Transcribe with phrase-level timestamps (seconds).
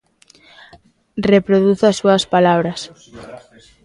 [1.31, 2.81] Reproduzo as súas palabras.